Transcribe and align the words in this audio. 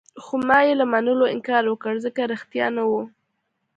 خو 0.23 0.35
ما 0.47 0.59
يې 0.67 0.73
له 0.79 0.85
منلو 0.93 1.25
انکار 1.33 1.63
وکړ، 1.69 1.93
ځکه 2.05 2.21
ريښتیا 2.31 2.67
نه 2.77 2.83
وو. 2.89 3.01